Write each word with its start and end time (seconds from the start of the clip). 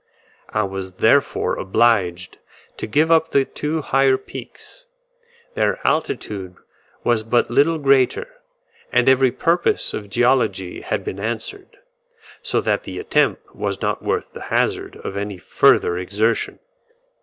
I 0.49 0.63
was 0.63 0.93
therefore 0.93 1.57
obliged 1.59 2.39
to 2.77 2.87
give 2.87 3.11
up 3.11 3.27
the 3.27 3.45
two 3.45 3.83
higher 3.83 4.17
peaks. 4.17 4.87
Their 5.53 5.77
altitude 5.85 6.55
was 7.03 7.21
but 7.21 7.51
little 7.51 7.77
greater, 7.77 8.27
and 8.91 9.07
every 9.07 9.31
purpose 9.31 9.93
of 9.93 10.09
geology 10.09 10.81
had 10.81 11.03
been 11.03 11.19
answered; 11.19 11.77
so 12.41 12.61
that 12.61 12.81
the 12.81 12.97
attempt 12.97 13.53
was 13.55 13.79
not 13.79 14.01
worth 14.01 14.33
the 14.33 14.41
hazard 14.49 14.95
of 15.03 15.15
any 15.15 15.37
further 15.37 15.99
exertion. 15.99 16.57